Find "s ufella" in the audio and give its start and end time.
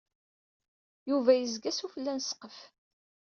1.77-2.13